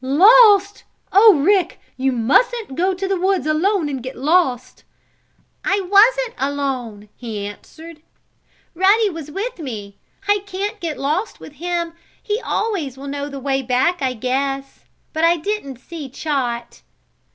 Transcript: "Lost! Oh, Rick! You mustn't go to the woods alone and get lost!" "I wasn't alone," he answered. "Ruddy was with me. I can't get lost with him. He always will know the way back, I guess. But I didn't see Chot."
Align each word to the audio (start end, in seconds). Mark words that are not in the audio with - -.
"Lost! 0.03 0.83
Oh, 1.11 1.35
Rick! 1.35 1.79
You 1.95 2.11
mustn't 2.11 2.73
go 2.75 2.95
to 2.95 3.07
the 3.07 3.19
woods 3.19 3.45
alone 3.45 3.87
and 3.87 4.01
get 4.01 4.15
lost!" 4.17 4.83
"I 5.63 5.79
wasn't 5.79 6.33
alone," 6.39 7.07
he 7.15 7.45
answered. 7.45 8.01
"Ruddy 8.73 9.11
was 9.11 9.29
with 9.29 9.59
me. 9.59 9.99
I 10.27 10.39
can't 10.47 10.79
get 10.79 10.97
lost 10.97 11.39
with 11.39 11.53
him. 11.53 11.93
He 12.19 12.41
always 12.43 12.97
will 12.97 13.05
know 13.09 13.29
the 13.29 13.39
way 13.39 13.61
back, 13.61 14.01
I 14.01 14.13
guess. 14.13 14.85
But 15.13 15.23
I 15.23 15.37
didn't 15.37 15.77
see 15.77 16.09
Chot." 16.09 16.81